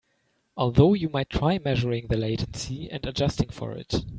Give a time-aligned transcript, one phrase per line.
[0.57, 4.03] Although you might try measuring the latency and adjusting for it.